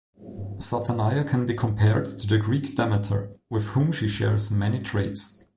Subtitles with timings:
[0.57, 5.45] Satanaya can be compared to the Greek Demeter, with whom she shares many traits.